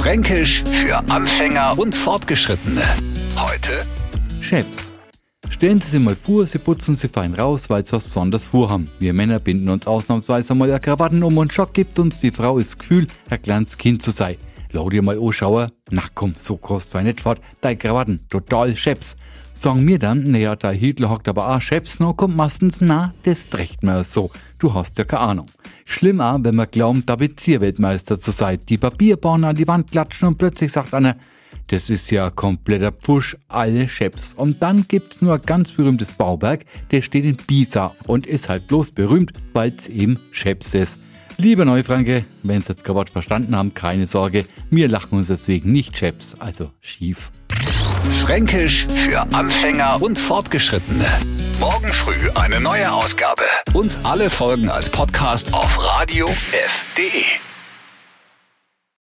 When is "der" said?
20.56-20.70, 36.90-37.02